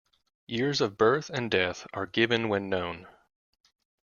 Years 0.47 0.81
of 0.81 0.97
birth 0.97 1.29
and 1.29 1.51
death 1.51 1.85
are 1.93 2.07
given 2.07 2.49
when 2.49 2.69
known. 2.69 3.05